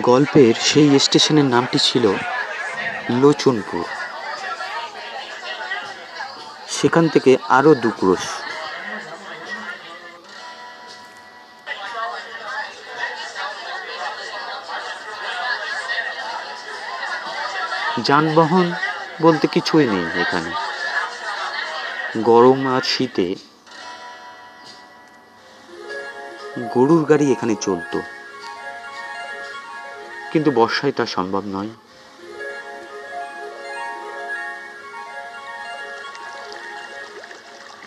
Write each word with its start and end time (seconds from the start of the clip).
গল্পের 0.00 0.54
সেই 0.54 0.98
স্টেশনের 0.98 1.44
নামটি 1.44 1.78
ছিল 1.78 2.12
লোচনপুর। 3.10 3.84
সেখান 6.68 7.08
থেকে 7.08 7.36
আরও 7.48 7.74
দু 7.74 7.90
ক্রোশ। 7.90 8.24
যানবাহন 18.02 18.72
বলতে 19.22 19.46
কিছুই 19.46 19.86
নেই 19.86 20.20
এখানে। 20.20 20.50
গরম 22.22 22.74
আর 22.74 22.82
শীতে 22.82 23.34
গরুর 26.74 27.04
গাড়ি 27.04 27.32
এখানে 27.32 27.54
চলতো। 27.60 28.15
কিন্তু 30.36 30.50
বর্ষায় 30.50 30.92
তা 30.92 31.06
সম্ভব 31.06 31.42
নয়। 31.46 31.68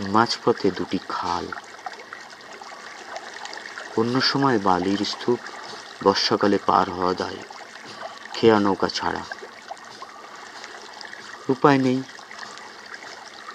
মাঝপথে 0.00 0.70
দুটি 0.70 0.98
খাল। 1.08 1.46
অন্য 3.96 4.20
সময় 4.20 4.58
বালির 4.58 5.04
স্তূপ 5.04 5.38
বর্ষাকালে 6.04 6.58
পার 6.66 6.90
হওয়া 6.90 7.14
যায় 7.14 7.36
খেয়া 8.34 8.60
নৌকা 8.60 8.88
ছাড়া। 8.88 9.22
উপায় 11.48 11.78
নেই। 11.78 12.02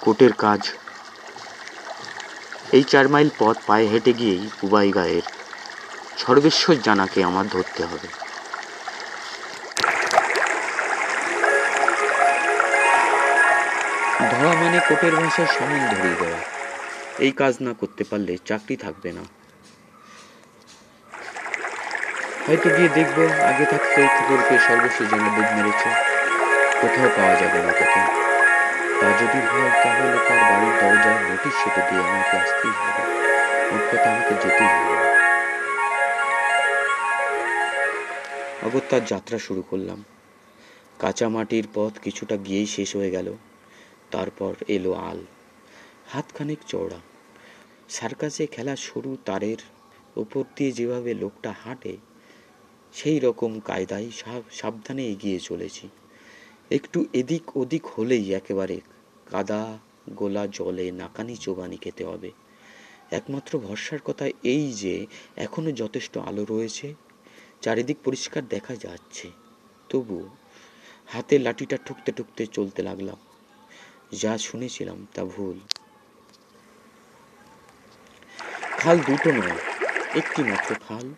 কোটের 0.00 0.32
কাজ। 0.32 0.68
এই 2.72 2.82
চার 2.82 3.08
মাইল 3.08 3.30
পথ 3.38 3.56
পায়ে 3.66 3.86
হেঁটে 3.86 4.12
গিয়েই 4.12 4.50
পুবাই 4.60 4.92
গায়ের 4.92 5.22
সর্বেশ্বর 6.16 6.74
জানাকে 6.74 7.24
আমার 7.24 7.48
ধরতে 7.48 7.84
হবে। 7.84 8.25
ধরা 14.46 14.60
মানে 14.60 14.80
কোটের 14.88 15.14
ভাষায় 15.14 15.46
সমন 15.46 15.78
ধরিয়ে 15.90 16.14
দেওয়া। 16.20 16.38
এই 17.18 17.32
কাজ 17.32 17.56
না 17.60 17.74
করতে 17.74 18.04
পারলে 18.04 18.38
চাকরি 18.44 18.76
থাকবে 18.76 19.12
না। 19.12 19.20
হয়তো 22.46 22.70
গিয়ে 22.76 22.88
দেখব, 22.88 23.22
আগে 23.22 23.64
থাকতে 23.64 24.08
পেয়ে 24.48 24.58
সর্বস্ব 24.58 25.04
যেন 25.10 25.18
ডুব 25.18 25.56
মেরেছে। 25.56 25.90
কোথাও 26.80 27.08
পাওয়া 27.16 27.34
যাবে 27.34 27.58
না 27.58 27.72
তাকে। 27.72 28.00
তা 29.00 29.06
যদি 29.22 29.46
হয়, 29.46 29.70
তাহলে 29.82 30.18
তার 30.28 30.38
বাড়ির 30.38 30.72
দরজায় 30.80 31.30
নোটিশ 31.30 31.52
সেটে 31.64 31.80
দিয়ে 31.90 32.02
আমাকে 32.02 32.36
আসতেই 32.36 32.70
হবে। 32.70 33.02
উৎপথে 33.74 34.08
আমাকে 34.10 34.34
যেতেই 34.34 34.66
হবে। 34.66 35.06
অগত্যার 38.66 39.04
যাত্রা 39.04 39.38
শুরু 39.38 39.62
করলাম। 39.62 40.04
কাঁচা 40.98 41.28
মাটির 41.28 41.68
পথ 41.74 41.98
কিছুটা 41.98 42.36
গিয়েই 42.36 42.66
শেষ 42.66 42.96
হয়ে 42.96 43.10
গেল। 43.10 43.36
তারপর 44.10 44.54
এলো 44.68 44.92
আল। 44.92 45.20
হাতখানেক 46.06 46.58
চওড়া। 46.66 47.00
সার্কাসে 47.88 48.46
খেলা 48.46 48.76
সরু 48.76 49.16
তারের 49.24 49.60
উপর 50.16 50.44
দিয়ে 50.56 50.72
যেভাবে 50.72 51.14
লোকটা 51.14 51.54
হাঁটে, 51.64 51.96
সেই 52.94 53.18
রকম 53.18 53.60
কায়দায় 53.60 54.10
সাবধানে 54.50 55.04
এগিয়ে 55.06 55.38
চলেছি। 55.38 55.88
একটু 56.70 56.98
এদিক 57.12 57.56
ওদিক 57.56 57.86
হলেই 57.86 58.34
একেবারে 58.34 58.80
কাদা 59.26 59.78
গোলা 60.10 60.46
জলে 60.46 60.90
নাকানি 60.90 61.36
চোবানি 61.36 61.76
খেতে 61.76 62.04
হবে। 62.04 62.30
একমাত্র 63.10 63.58
ভরসার 63.58 63.98
কথা 64.04 64.26
এই 64.42 64.72
যে 64.72 65.06
এখনও 65.36 65.72
যথেষ্ট 65.72 66.18
আলো 66.18 66.44
রয়েছে, 66.44 66.94
চারিদিক 67.60 67.98
পরিষ্কার 68.04 68.42
দেখা 68.48 68.76
যাচ্ছে। 68.76 69.30
তবু 69.90 70.28
হাতে 71.06 71.38
লাঠিটা 71.38 71.76
ঠুকতে 71.76 72.12
ঠুকতে 72.12 72.46
চলতে 72.46 72.82
লাগলাম। 72.82 73.16
যা 74.12 74.38
শুনেছিলাম 74.38 75.06
তা 75.14 75.24
ভুল। 75.24 75.60
খাল 78.76 78.98
দুটো 78.98 79.32
নয়, 79.32 79.58
একটি 80.14 80.42
মাত্র 80.42 80.74
খাল। 80.88 81.14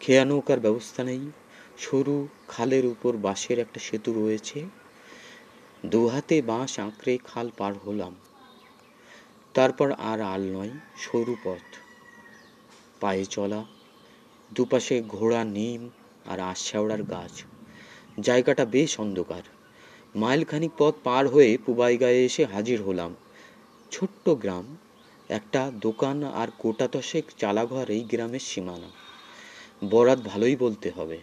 খেয়া 0.00 0.24
নৌকার 0.24 0.60
ব্যবস্থা 0.60 1.04
নেই। 1.04 1.30
সরু 1.78 2.28
খালের 2.48 2.86
উপর 2.86 3.16
বাঁশের 3.16 3.58
একটা 3.58 3.80
সেতু 3.80 4.12
রয়েছে। 4.12 4.64
দু 5.86 6.08
হাতে 6.08 6.42
বাঁশ 6.42 6.78
আঁকড়ে 6.78 7.18
খাল 7.24 7.50
পার 7.58 7.72
হলাম। 7.78 8.16
তারপর 9.54 9.92
আর 9.92 10.20
আল 10.20 10.40
নয়, 10.40 10.70
সরু 10.98 11.36
পথ। 11.44 11.76
পায়ে 13.00 13.24
চলা, 13.24 13.64
দুপাশে 14.54 15.02
ঘোড়া, 15.08 15.44
নিম 15.44 15.90
আর 16.26 16.40
আশাওড়ার 16.40 17.02
গাছ। 17.02 17.44
জায়গাটা 18.20 18.64
বেশ 18.64 19.00
অন্ধকার। 19.00 19.42
মাইলখানিক 20.16 20.70
পথ 20.78 20.94
পার 21.04 21.28
হয়ে 21.28 21.58
পুবাই 21.66 21.96
গায়ে 21.96 22.24
এসে 22.24 22.44
হাজির 22.44 22.82
হলাম। 22.82 23.14
ছোট্ট 23.90 24.28
গ্রাম, 24.28 24.76
একটা 25.28 25.70
দোকান 25.80 26.22
আর 26.22 26.48
কোটা 26.58 26.88
দশেক 26.92 27.24
চালাঘর 27.38 27.90
এই 27.90 28.00
গ্রামের 28.00 28.40
সীমানা। 28.40 28.90
বরাত 29.90 30.18
ভালোই 30.18 30.56
বলতে 30.56 30.90
হবে 30.90 31.18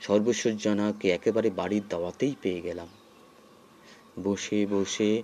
সর্বসজ্জানাকে 0.00 1.08
একেবারে 1.08 1.50
বাড়ির 1.50 1.82
দাওয়াতেই 1.88 2.34
পেয়ে 2.42 2.60
গেলাম। 2.60 2.88
বসে 4.24 4.66
বসে 4.66 5.22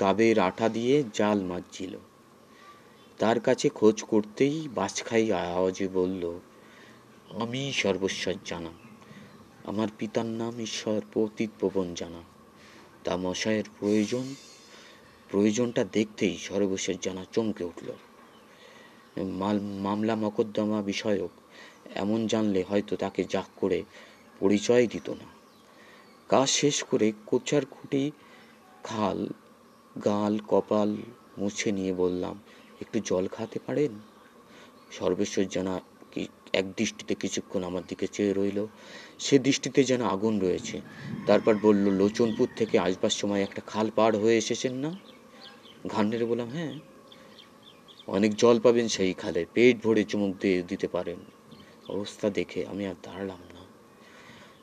গাবের 0.00 0.38
আঠা 0.38 0.68
দিয়ে 0.68 1.02
জাল 1.14 1.40
মাজছিল। 1.40 1.96
তার 3.18 3.40
কাছে 3.40 3.68
খোঁজ 3.68 4.02
করতেই 4.02 4.68
বাজখাই 4.74 5.32
আওয়াজে 5.32 5.88
বলল, 5.88 6.38
আমি 7.40 7.72
সর্বস্বর 7.72 8.34
জানা 8.44 8.81
আমার 9.64 9.88
পিতার 9.98 10.26
নাম 10.26 10.60
ঈশ্বর 10.60 11.00
পতিত 11.14 11.50
পবন 11.60 11.94
জানা। 11.94 12.22
তা 13.04 13.16
মশায়ের 13.16 13.64
প্রয়োজন, 13.78 14.34
প্রয়োজনটা 15.28 15.84
দেখতেই 15.84 16.38
সর্বশেষ 16.38 16.96
জানা 17.02 17.24
চমকে 17.32 17.64
উঠল। 17.64 17.92
মাল, 19.22 19.60
মামলা 19.60 20.16
মকদ্দমা 20.16 20.82
বিষয়ক 20.82 21.30
এমন 21.94 22.26
জানলে 22.26 22.62
হয়তো 22.62 22.96
তাকে 22.96 23.24
জাক 23.30 23.46
করে 23.56 23.84
পরিচয় 24.40 24.86
দিত 24.86 25.10
না। 25.10 25.24
কাজ 26.28 26.48
শেষ 26.50 26.82
করে 26.82 27.12
কোচার 27.26 27.66
খুঁটি, 27.66 28.10
খাল, 28.84 29.28
গাল, 30.04 30.38
কপাল 30.48 30.96
মুছে 31.38 31.72
নিয়ে 31.72 31.92
বললাম, 31.92 32.38
একটু 32.80 33.00
জল 33.04 33.28
খাতে 33.28 33.58
পারেন? 33.66 33.92
সর্বেশ্বর 34.92 35.44
জানা 35.44 35.80
এক 36.52 36.72
দৃষ্টিতে 36.72 37.14
কিছুক্ষণ 37.14 37.64
আমার 37.64 37.82
দিকে 37.88 38.06
চেয়ে 38.06 38.32
রইল। 38.32 38.66
সে 39.18 39.38
দৃষ্টিতে 39.38 39.84
যেন 39.84 40.02
আগুন 40.02 40.40
রয়েছে। 40.40 40.80
তারপর 41.26 41.54
বলল, 41.62 41.90
লোচনপুর 41.90 42.48
থেকে 42.56 42.78
আসবার 42.78 43.10
সময় 43.10 43.42
একটা 43.42 43.62
খাল 43.66 43.90
পার 43.96 44.16
হয়ে 44.16 44.38
এসেছেন 44.38 44.72
না? 44.72 44.98
ঘান 45.86 46.08
নেড়ে 46.08 46.24
বললাম 46.24 46.50
হ্যাঁ। 46.50 46.74
অনেক 48.06 48.34
জল 48.34 48.60
পাবেন 48.60 48.88
সেই 48.88 49.12
খালে। 49.12 49.46
পেট 49.54 49.82
ভরে 49.82 50.04
চুমুক 50.04 50.36
দিয়ে 50.40 50.62
দিতে 50.62 50.88
পারেন। 50.88 51.16
অবস্থা 51.88 52.30
দেখে 52.30 52.66
আমি 52.66 52.86
আর 52.86 52.94
দাঁড়ালাম 53.02 53.38
না। 53.54 53.60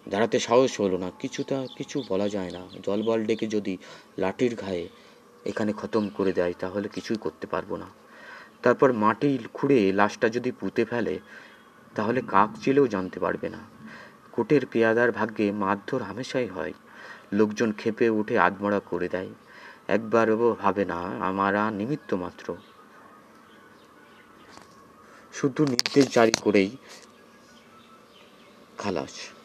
দাঁড়াতে 0.09 0.39
সাহস 0.39 0.81
হলো 0.81 0.97
না। 0.97 1.11
কিছুটা 1.19 1.67
কিছু 1.77 2.03
বলা 2.09 2.29
যায় 2.29 2.51
না। 2.51 2.67
জল 2.83 3.03
বল 3.03 3.25
ডেকে 3.25 3.47
যদি 3.47 3.77
লাঠির 4.17 4.55
ঘায়ে 4.55 4.87
এখানে 5.45 5.73
খতম 5.77 6.09
করে 6.09 6.33
দেয়, 6.33 6.53
তাহলে 6.59 6.89
কিছুই 6.89 7.17
করতে 7.17 7.47
পারব 7.47 7.75
না। 7.75 7.85
তারপর 8.61 8.93
মাটি 8.93 9.39
খুঁড়ে 9.53 9.91
লাশটা 9.91 10.29
যদি 10.29 10.51
পুঁতে 10.51 10.85
ফেলে, 10.85 11.19
তাহলে 11.95 12.21
কাক 12.27 12.49
চিলেও 12.63 12.87
জানতে 12.87 13.19
পারবে 13.19 13.49
না। 13.49 13.57
কোটের 14.31 14.65
পেয়াদার 14.65 15.11
ভাগ্যে 15.11 15.51
মারধর 15.51 16.01
হামেশাই 16.01 16.47
হয়। 16.47 16.73
লোকজন 17.33 17.71
খেপে 17.71 18.09
উঠে 18.09 18.39
আদমরা 18.39 18.79
করে 18.79 19.09
দেয়। 19.09 19.29
একবারও 19.87 20.55
ভাবে 20.61 20.85
না, 20.85 20.99
আমারা 21.19 21.71
নিমিত্ত 21.71 22.13
মাত্র। 22.13 22.55
শুধু 25.33 25.65
নির্দেশ 25.65 26.13
জারি 26.13 26.31
করেই 26.41 26.77
খালাস। 28.77 29.38